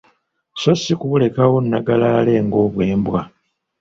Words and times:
So 0.61 0.71
si 0.81 0.93
kubulekaawo 0.99 1.57
nnagalaale 1.61 2.33
ng‘obwembwa. 2.47 3.21